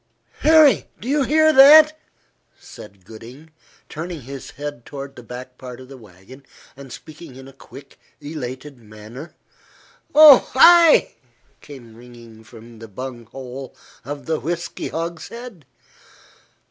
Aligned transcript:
"Harry! 0.39 0.89
Do 0.99 1.07
you 1.07 1.21
hear 1.21 1.53
that?" 1.53 1.95
said 2.59 3.05
Gooding, 3.05 3.51
turning 3.87 4.21
his 4.21 4.49
head 4.49 4.83
toward 4.83 5.15
the 5.15 5.21
back 5.21 5.59
part 5.59 5.79
of 5.79 5.89
the 5.89 5.95
wagon, 5.95 6.43
and 6.75 6.91
speaking 6.91 7.35
in 7.35 7.47
a 7.47 7.53
quick, 7.53 7.99
elated 8.19 8.79
manner. 8.79 9.35
"Oh, 10.15 10.51
ay!" 10.55 11.13
came 11.61 11.95
ringing 11.95 12.43
from 12.43 12.79
the 12.79 12.87
bunghole 12.87 13.75
of 14.03 14.25
the 14.25 14.39
whisky 14.39 14.87
hogshead. 14.87 15.67